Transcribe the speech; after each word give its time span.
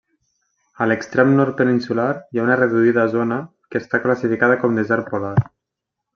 A 0.85 0.85
l'extrem 0.91 1.33
nord 1.39 1.55
peninsular 1.59 2.07
hi 2.15 2.39
ha 2.41 2.47
una 2.47 2.57
reduïda 2.61 3.05
zona 3.17 3.39
que 3.69 3.83
està 3.83 4.01
classificada 4.09 4.57
com 4.65 4.81
desert 4.83 5.13
polar. 5.15 5.37